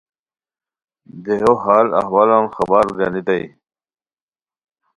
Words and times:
دیہو 1.23 1.53
حال 1.63 1.87
احوالان 2.01 2.45
خبر 2.55 2.85
گانیتائے 2.97 3.45